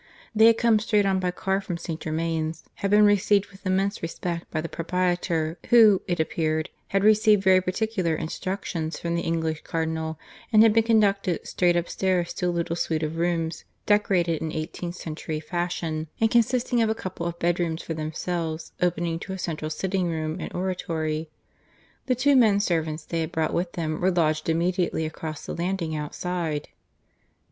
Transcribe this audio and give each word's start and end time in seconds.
They 0.33 0.47
had 0.47 0.57
come 0.57 0.79
straight 0.79 1.05
on 1.05 1.19
by 1.19 1.29
car 1.29 1.61
from 1.61 1.77
St. 1.77 1.99
Germains, 2.01 2.63
had 2.77 2.89
been 2.89 3.05
received 3.05 3.51
with 3.51 3.63
immense 3.67 4.01
respect 4.01 4.49
by 4.49 4.59
the 4.59 4.67
proprietor, 4.67 5.59
who, 5.69 6.01
it 6.07 6.19
appeared, 6.19 6.71
had 6.87 7.03
received 7.03 7.43
very 7.43 7.61
particular 7.61 8.15
instructions 8.15 8.97
from 8.99 9.13
the 9.13 9.21
English 9.21 9.61
Cardinal; 9.61 10.17
and 10.51 10.63
had 10.63 10.73
been 10.73 10.81
conducted 10.85 11.45
straight 11.47 11.75
upstairs 11.75 12.33
to 12.33 12.47
a 12.47 12.49
little 12.49 12.75
suite 12.75 13.03
of 13.03 13.17
rooms, 13.17 13.63
decorated 13.85 14.41
in 14.41 14.51
eighteenth 14.51 14.95
century 14.95 15.39
fashion, 15.39 16.07
and 16.19 16.31
consisting 16.31 16.81
of 16.81 16.89
a 16.89 16.95
couple 16.95 17.27
of 17.27 17.37
bedrooms 17.37 17.83
for 17.83 17.93
themselves, 17.93 18.71
opening 18.81 19.19
to 19.19 19.33
a 19.33 19.37
central 19.37 19.69
sitting 19.69 20.07
room 20.09 20.39
and 20.41 20.51
oratory; 20.55 21.29
the 22.07 22.15
two 22.15 22.35
men 22.35 22.59
servants 22.59 23.05
they 23.05 23.21
had 23.21 23.31
brought 23.31 23.53
with 23.53 23.73
them 23.73 24.01
were 24.01 24.09
lodged 24.09 24.49
immediately 24.49 25.05
across 25.05 25.45
the 25.45 25.53
landing 25.55 25.95
outside. 25.95 26.69